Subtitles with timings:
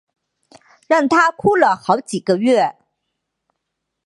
[0.87, 2.75] 让她哭了好几个月